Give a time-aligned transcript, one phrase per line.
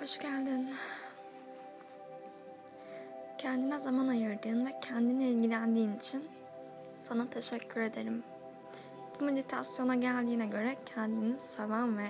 [0.00, 0.74] Hoş geldin.
[3.38, 6.28] Kendine zaman ayırdığın ve kendine ilgilendiğin için
[6.98, 8.24] sana teşekkür ederim.
[9.20, 12.06] Bu meditasyona geldiğine göre kendini seven ve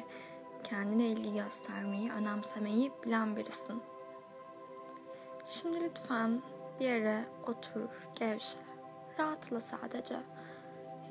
[0.64, 3.82] kendine ilgi göstermeyi, önemsemeyi bilen birisin.
[5.46, 6.42] Şimdi lütfen
[6.80, 8.58] bir yere otur, gevşe,
[9.18, 10.16] rahatla sadece.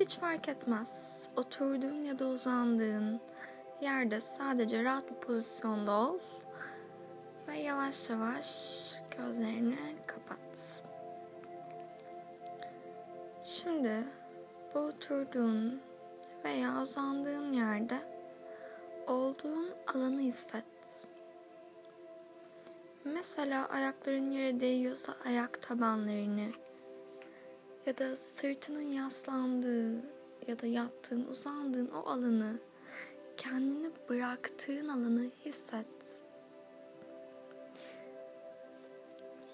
[0.00, 1.22] Hiç fark etmez.
[1.36, 3.20] Oturduğun ya da uzandığın
[3.80, 6.18] yerde sadece rahat bir pozisyonda ol
[7.48, 8.48] ve yavaş yavaş
[9.16, 10.82] gözlerini kapat.
[13.42, 14.04] Şimdi
[14.74, 15.80] bu oturduğun
[16.44, 17.98] veya uzandığın yerde
[19.06, 20.64] olduğun alanı hisset.
[23.04, 26.50] Mesela ayakların yere değiyorsa ayak tabanlarını
[27.86, 30.02] ya da sırtının yaslandığı
[30.46, 32.58] ya da yattığın, uzandığın o alanı
[33.36, 36.17] kendini bıraktığın alanı hisset.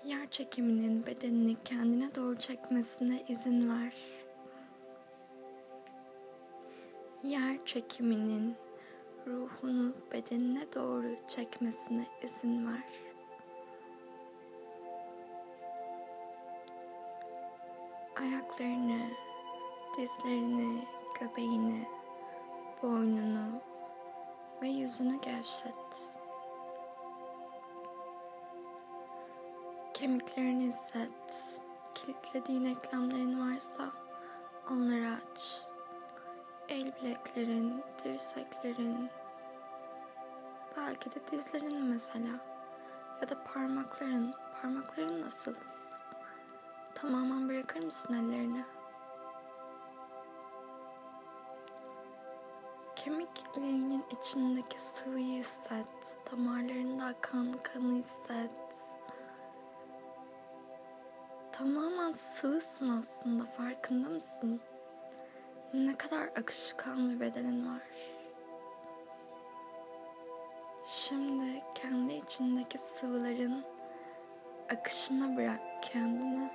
[0.05, 3.94] Yer çekiminin bedenini kendine doğru çekmesine izin ver.
[7.22, 8.56] Yer çekiminin
[9.27, 12.88] ruhunu bedenine doğru çekmesine izin ver.
[18.16, 19.00] Ayaklarını,
[19.98, 20.84] dizlerini,
[21.20, 21.88] göbeğini,
[22.82, 23.60] boynunu
[24.62, 26.13] ve yüzünü gevşet.
[30.05, 31.60] Kemiklerini hisset.
[31.94, 33.91] Kilitlediğin eklemlerin varsa
[34.70, 35.62] onları aç.
[36.69, 39.10] El bileklerin, dirseklerin,
[40.77, 42.28] belki de dizlerin mesela
[43.22, 44.34] ya da parmakların.
[44.62, 45.55] Parmakların nasıl?
[46.94, 48.64] Tamamen bırakır mısın ellerini?
[52.97, 56.19] Kemik iliğinin içindeki sıvıyı hisset.
[56.32, 58.94] Damarlarında akan kanı hisset.
[61.58, 64.60] Tamamen sıvısın aslında farkında mısın?
[65.75, 67.82] Ne kadar akışkan bir bedenin var.
[70.87, 73.65] Şimdi kendi içindeki sıvıların
[74.69, 76.50] akışına bırak kendini.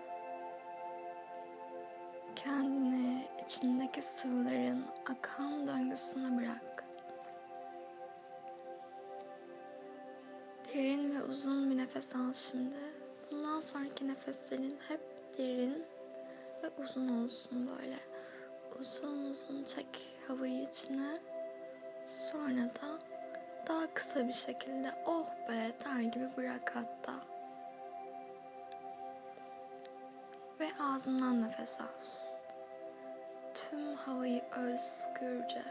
[2.36, 6.86] Kendini içindeki sıvıların akan döngüsüne bırak.
[10.74, 12.99] Derin ve uzun bir nefes al şimdi.
[13.32, 15.02] Bundan sonraki nefeslerin hep
[15.38, 15.86] derin
[16.64, 17.96] ve uzun olsun böyle.
[18.80, 21.20] Uzun uzun çek havayı içine.
[22.06, 23.00] Sonra da
[23.68, 27.14] daha kısa bir şekilde oh be der gibi bırak hatta.
[30.60, 31.86] Ve ağzından nefes al.
[33.54, 35.64] Tüm havayı özgürce,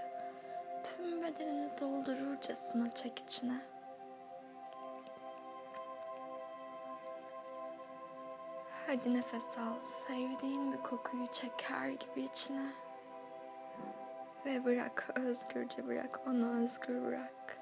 [0.84, 3.60] tüm bedenini doldururcasına çek içine.
[8.88, 9.84] Hadi nefes al.
[9.84, 12.72] Sevdiğin bir kokuyu çeker gibi içine.
[14.46, 17.58] Ve bırak, özgürce bırak, onu özgür bırak.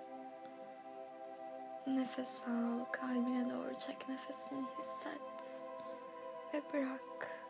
[1.86, 5.62] Nefes al, kalbine doğru çek, nefesini hisset.
[6.54, 7.40] Ve bırak.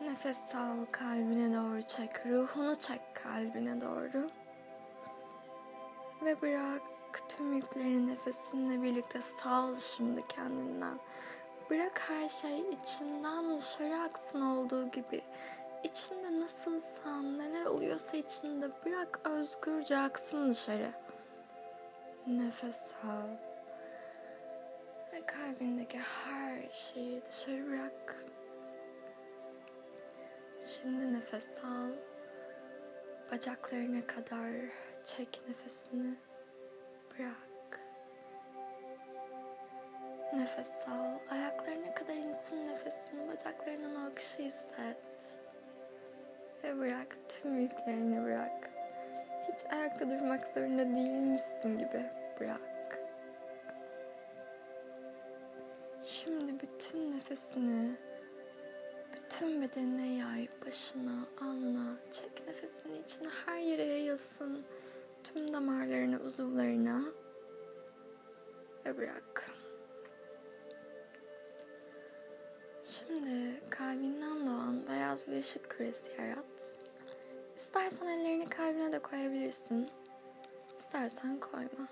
[0.00, 4.30] Nefes al, kalbine doğru çek, ruhunu çek kalbine doğru.
[6.22, 6.82] Ve bırak
[7.28, 10.98] tüm yükleri nefesinle birlikte sal şimdi kendinden.
[11.70, 15.22] Bırak her şey içinden dışarı aksın olduğu gibi.
[15.84, 20.92] İçinde nasılsan, neler oluyorsa içinde bırak özgürce aksın dışarı.
[22.26, 23.28] Nefes al.
[25.12, 28.24] Ve kalbindeki her şeyi dışarı bırak.
[30.62, 31.90] Şimdi nefes al.
[33.32, 34.50] Bacaklarına kadar
[35.04, 36.14] çek nefesini.
[37.20, 37.80] Bırak.
[40.32, 41.18] Nefes al.
[41.30, 43.28] Ayaklarına kadar insin nefesin.
[43.28, 45.40] Bacaklarının o akışı hisset.
[46.64, 47.16] Ve bırak.
[47.28, 48.70] Tüm yüklerini bırak.
[49.48, 52.02] Hiç ayakta durmak zorunda değilmişsin gibi
[52.40, 52.98] bırak.
[56.02, 57.96] Şimdi bütün nefesini
[59.12, 64.64] bütün bedenine yay, başına, alnına, çek nefesini içine her yere yayılsın.
[65.24, 67.02] Tüm damarlarına, uzuvlarına
[68.84, 69.50] ve bırak.
[72.82, 76.78] Şimdi kalbinden doğan beyaz bir ışık küresi yarat.
[77.56, 79.90] İstersen ellerini kalbine de koyabilirsin.
[80.78, 81.88] İstersen koyma.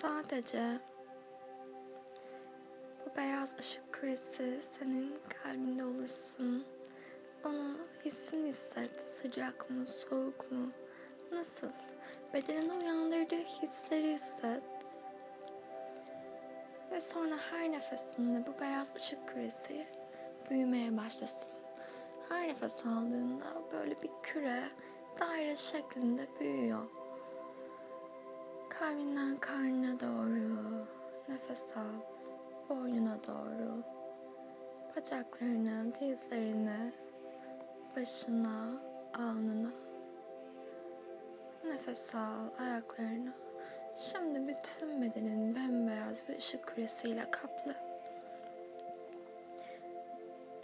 [0.00, 0.80] Sadece
[3.06, 6.66] bu beyaz ışık küresi senin kalbinde oluşsun.
[7.44, 9.02] Onu hissini hisset.
[9.02, 10.72] Sıcak mı, soğuk mu?
[11.32, 11.68] Nasıl?
[12.34, 14.62] bedenini uyandırdığı hisleri hisset.
[16.90, 19.86] Ve sonra her nefesinde bu beyaz ışık küresi
[20.50, 21.52] büyümeye başlasın.
[22.28, 24.62] Her nefes aldığında böyle bir küre
[25.20, 26.90] daire şeklinde büyüyor.
[28.68, 30.86] Kalbinden karnına doğru
[31.28, 32.00] nefes al.
[32.68, 33.82] Boynuna doğru.
[34.96, 36.92] Bacaklarına, dizlerine,
[37.96, 38.72] başına,
[39.14, 39.70] alnına.
[41.64, 43.32] Nefes al ayaklarına.
[43.96, 47.74] Şimdi bütün bedenin bembeyaz bir ışık küresiyle kaplı.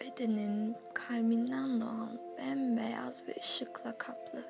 [0.01, 4.43] Bedenin kalbinden doğan bembeyaz bir ışıkla kaplı.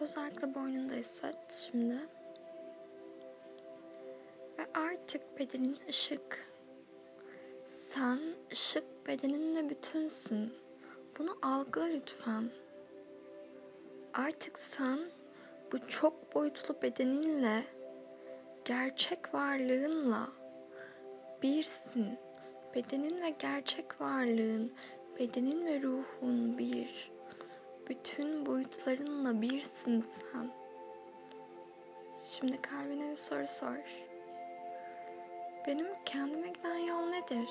[0.00, 1.98] Özellikle boynunda hisset şimdi.
[4.58, 6.52] Ve artık bedenin ışık.
[7.66, 8.20] Sen
[8.52, 10.61] ışık bedeninle bütünsün.
[11.22, 12.50] Bunu algıla lütfen.
[14.14, 14.98] Artık sen
[15.72, 17.64] bu çok boyutlu bedeninle,
[18.64, 20.28] gerçek varlığınla
[21.42, 22.18] birsin.
[22.74, 24.72] Bedenin ve gerçek varlığın,
[25.18, 27.12] bedenin ve ruhun bir.
[27.88, 30.50] Bütün boyutlarınla birsin sen.
[32.30, 33.78] Şimdi kalbine bir soru sor.
[35.66, 37.48] Benim kendime giden yol nedir?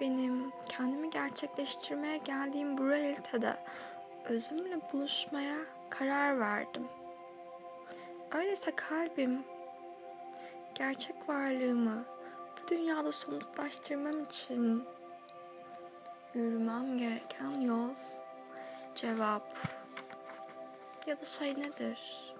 [0.00, 3.56] Benim kendimi gerçekleştirmeye geldiğim bu realitede
[4.24, 5.56] özümle buluşmaya
[5.90, 6.88] karar verdim.
[8.32, 9.44] Öyleyse kalbim
[10.74, 12.04] gerçek varlığımı
[12.56, 14.84] bu dünyada somutlaştırmam için
[16.34, 17.94] yürümem gereken yol,
[18.94, 19.56] cevap
[21.06, 22.34] ya da şey nedir?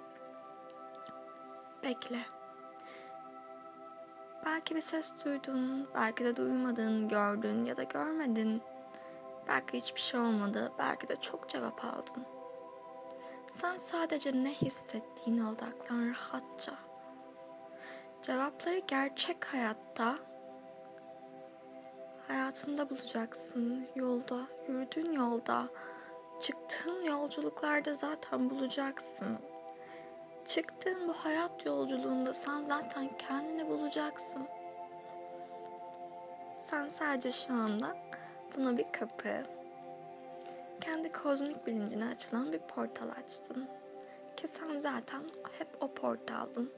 [1.83, 2.38] Bekle.
[4.49, 8.63] Belki bir ses duydun, belki de duymadın, gördün ya da görmedin.
[9.49, 12.25] Belki hiçbir şey olmadı, belki de çok cevap aldın.
[13.51, 16.73] Sen sadece ne hissettiğine odaklan rahatça.
[18.23, 20.19] Cevapları gerçek hayatta
[22.29, 23.87] hayatında bulacaksın.
[23.95, 25.69] Yolda, yürüdüğün yolda,
[26.41, 29.39] çıktığın yolculuklarda zaten bulacaksın.
[30.49, 34.47] Çıktığın bu hayat yolculuğunda sen zaten kendini bulacaksın.
[36.57, 37.97] Sen sadece şu anda
[38.57, 39.43] buna bir kapı,
[40.81, 43.69] kendi kozmik bilincine açılan bir portal açtın.
[44.37, 45.23] Ki sen zaten
[45.59, 46.73] hep o portaldın.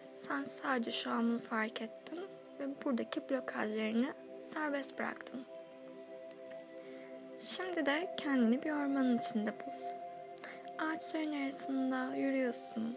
[0.00, 2.20] Sen sadece şu an bunu fark ettin
[2.60, 4.14] ve buradaki blokajlarını
[4.46, 5.46] serbest bıraktın.
[7.38, 10.01] Şimdi de kendini bir ormanın içinde bul.
[10.82, 12.96] Ağaçların arasında yürüyorsun.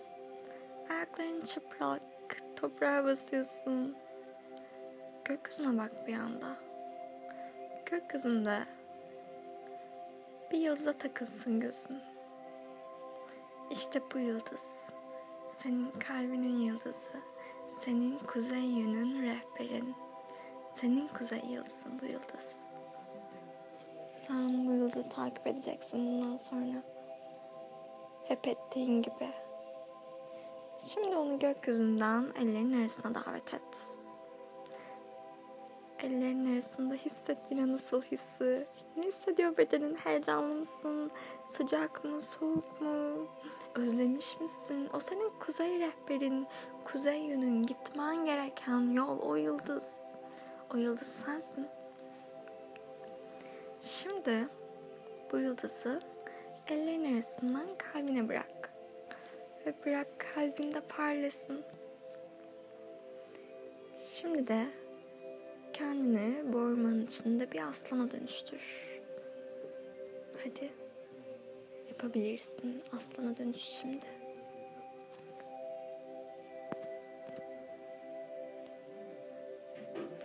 [0.89, 2.01] Ayakların çıplak,
[2.55, 3.95] toprağa basıyorsun.
[5.25, 6.57] Gökyüzüne bak bir anda.
[7.85, 8.59] Gökyüzünde
[10.51, 11.99] bir yıldıza takılsın gözün.
[13.71, 14.65] İşte bu yıldız.
[15.57, 17.21] Senin kalbinin yıldızı.
[17.79, 19.95] Senin kuzey yönün rehberin.
[20.73, 22.55] Senin kuzey yıldızın bu yıldız.
[24.27, 26.94] Sen bu yıldızı takip edeceksin bundan sonra.
[28.27, 29.30] Hep ettiğin gibi.
[30.86, 33.98] Şimdi onu gökyüzünden ellerin arasına davet et.
[36.00, 38.68] Ellerin arasında hisset yine nasıl hissi.
[38.98, 39.95] Ne hissediyor bedenin?
[39.95, 41.12] Heyecanlı mısın?
[41.48, 42.21] Sıcak mı?
[42.21, 43.28] Soğuk mu?
[43.76, 44.90] Özlemiş misin?
[44.94, 46.47] O senin kuzey rehberin,
[46.85, 49.97] kuzey yönün, gitmen gereken yol, o yıldız.
[50.73, 51.68] O yıldız sensin.
[53.81, 54.47] Şimdi
[55.31, 56.15] bu yıldızı
[56.68, 58.74] ellerin arasından kalbine bırak.
[59.66, 61.64] Ve bırak kalbinde parlasın.
[63.98, 64.66] Şimdi de
[65.74, 68.86] kendini bu ormanın içinde bir aslana dönüştür.
[70.44, 70.72] Hadi
[71.90, 72.84] yapabilirsin.
[72.98, 74.06] Aslana dönüş şimdi.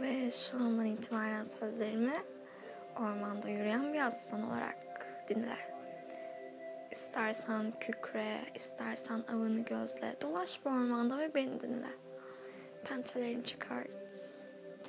[0.01, 2.23] Ve şu andan itibaren sözlerimi
[2.97, 4.77] ormanda yürüyen bir aslan olarak
[5.29, 5.70] dinle.
[6.91, 10.17] İstersen kükre, istersen avını gözle.
[10.21, 11.91] Dolaş bu ormanda ve beni dinle.
[12.85, 13.91] Pençelerini çıkart.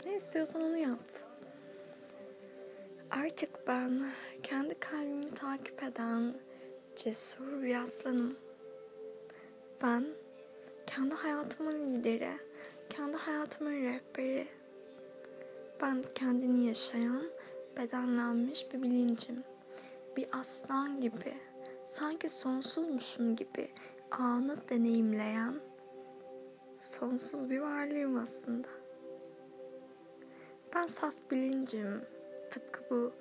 [0.06, 1.00] Ne istiyorsan onu yap.
[3.12, 4.02] Artık ben
[4.44, 6.34] kendi kalbimi takip eden
[6.96, 8.38] cesur bir aslanım.
[9.84, 10.06] Ben
[10.88, 12.32] kendi hayatımın lideri,
[12.90, 14.48] kendi hayatımın rehberi.
[15.82, 17.24] Ben kendini yaşayan,
[17.78, 19.44] bedenlenmiş bir bilincim.
[20.18, 21.34] Bir aslan gibi,
[21.92, 23.72] sanki sonsuzmuşum gibi
[24.12, 25.56] anı deneyimleyen
[26.78, 28.68] sonsuz bir varlığım aslında.
[30.76, 32.02] Ben saf bilincim,
[32.50, 33.14] tıpkı bu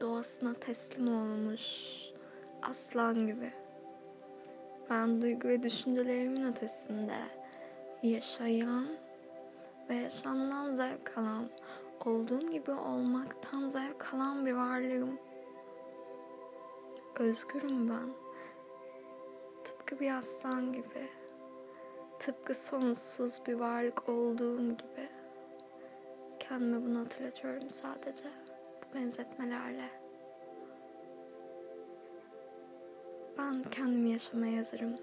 [0.00, 1.64] doğasına teslim olmuş
[2.62, 3.52] aslan gibi.
[4.90, 7.18] Ben duygu ve düşüncelerimin ötesinde
[8.02, 8.86] yaşayan
[9.88, 11.48] ve yaşamdan zevk alan,
[12.04, 15.27] olduğum gibi olmaktan zevk alan bir varlığım.
[17.18, 18.08] Özgürüm ben.
[19.64, 21.08] Tıpkı bir aslan gibi.
[22.18, 25.08] Tıpkı sonsuz bir varlık olduğum gibi.
[26.40, 28.24] Kendime bunu hatırlatıyorum sadece
[28.82, 29.90] bu benzetmelerle.
[33.38, 34.96] Ben kendimi yaşamaya hazırım.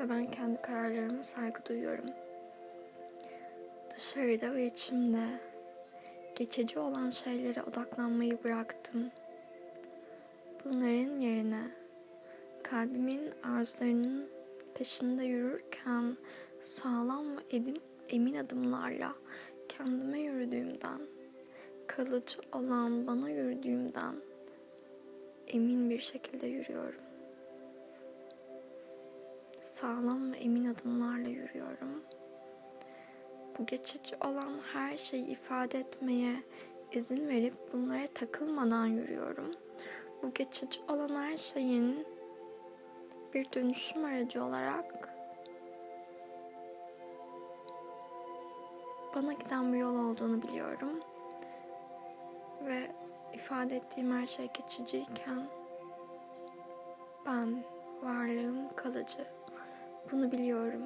[0.00, 2.10] Ve ben kendi kararlarıma saygı duyuyorum.
[3.96, 5.26] Dışarıda ve içimde
[6.34, 9.10] geçici olan şeylere odaklanmayı bıraktım.
[10.64, 11.62] Bunların yerine
[12.62, 14.28] kalbimin arzularının
[14.74, 16.16] peşinde yürürken
[16.60, 17.76] sağlam ve edim,
[18.08, 19.14] emin adımlarla
[19.68, 21.00] kendime yürüdüğümden,
[21.86, 24.14] kalıcı olan bana yürüdüğümden
[25.46, 27.00] emin bir şekilde yürüyorum.
[29.62, 32.02] Sağlam ve emin adımlarla yürüyorum.
[33.58, 36.42] Bu geçici olan her şeyi ifade etmeye
[36.92, 39.54] izin verip bunlara takılmadan yürüyorum.
[40.22, 42.06] Bu geçici olan her şeyin
[43.34, 45.18] bir dönüşüm aracı olarak
[49.14, 51.00] bana giden bir yol olduğunu biliyorum.
[52.66, 52.90] Ve
[53.32, 55.48] ifade ettiğim her şey geçiciyken
[57.26, 57.64] ben
[58.02, 59.26] varlığım kalıcı.
[60.12, 60.82] Bunu biliyorum.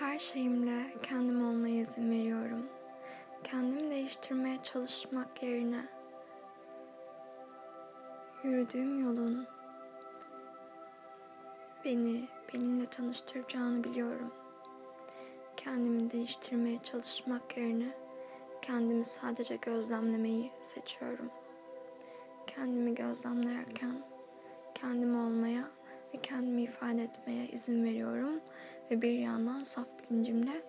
[0.00, 2.75] Her şeyimle kendim olmaya izin veriyorum.
[3.50, 5.84] Kendimi değiştirmeye çalışmak yerine
[8.44, 9.46] yürüdüğüm yolun
[11.84, 14.34] beni benimle tanıştıracağını biliyorum.
[15.56, 17.88] Kendimi değiştirmeye çalışmak yerine
[18.62, 21.30] kendimi sadece gözlemlemeyi seçiyorum.
[22.46, 24.02] Kendimi gözlemlerken
[24.74, 25.70] kendimi olmaya
[26.14, 28.40] ve kendimi ifade etmeye izin veriyorum
[28.90, 30.62] ve bir yandan saf bilincimle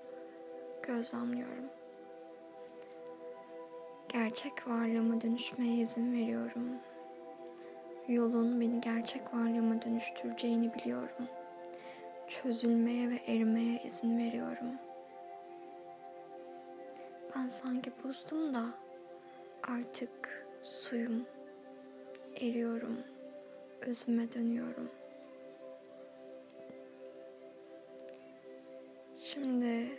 [0.84, 1.77] gözlemliyorum.
[4.10, 6.70] Gerçek varlığıma dönüşmeye izin veriyorum.
[8.08, 11.28] Yolun beni gerçek varlığıma dönüştüreceğini biliyorum.
[12.28, 14.72] Çözülmeye ve erimeye izin veriyorum.
[17.36, 18.66] Ben sanki buzdum da
[19.64, 21.26] artık suyum.
[22.42, 22.98] Eriyorum.
[23.82, 24.90] Özüme dönüyorum.
[29.16, 29.90] Şimdi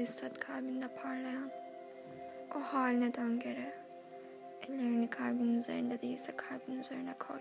[0.00, 1.50] hisset kalbinde parlayan.
[2.56, 3.72] O haline dön geri.
[4.62, 7.40] Ellerini kalbin üzerinde değilse kalbin üzerine koy.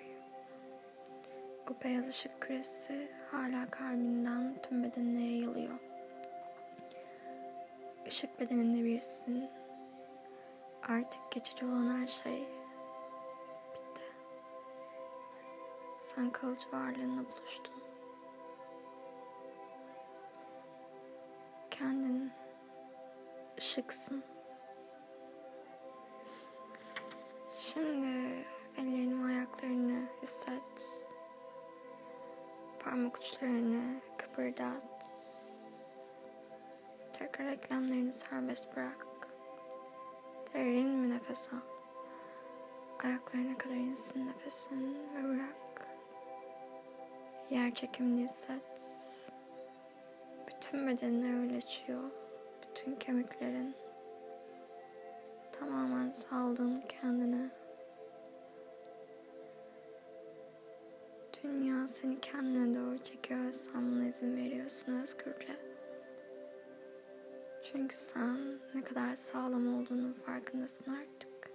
[1.70, 5.80] O beyaz ışık küresi hala kalbinden tüm bedenine yayılıyor.
[8.06, 9.50] Işık bedeninde birsin.
[10.88, 12.48] Artık geçici olan her şey
[13.74, 14.01] bitti.
[16.01, 17.75] Sen kalıcı varlığınla buluştun.
[21.72, 22.32] Kendin
[23.70, 24.24] ışıksın.
[27.50, 28.46] Şimdi
[28.78, 31.08] ellerini ayaklarını hisset.
[32.80, 35.16] Parmak uçlarını kıpırdat.
[37.14, 39.08] Tekrar eklemlerini serbest bırak.
[40.54, 41.58] Derin bir nefes al.
[43.04, 45.88] Ayaklarına kadar insin nefesin ve bırak.
[47.50, 48.82] Yer çekimini hisset.
[50.48, 52.19] Bütün bedenini öğleçiyor.
[52.89, 53.75] Bütün kemiklerin.
[55.51, 57.50] Tamamen saldın kendini.
[61.43, 65.55] Dünya seni kendine doğru çekiyor ve sen buna izin veriyorsun özgürce.
[67.63, 71.51] Çünkü sen ne kadar sağlam olduğunun farkındasın artık.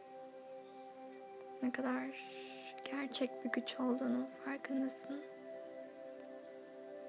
[1.63, 2.05] Ne kadar
[2.91, 5.21] gerçek bir güç olduğunun farkındasın.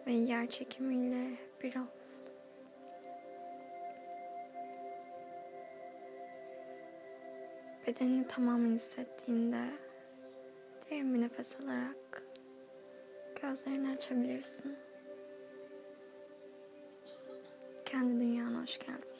[0.07, 2.24] Ve yer çekimiyle bir ol.
[7.87, 9.65] Bedenini tamamen hissettiğinde
[10.89, 12.23] derin bir nefes alarak
[13.41, 14.75] gözlerini açabilirsin.
[17.85, 19.14] Kendi dünyana hoş geldin.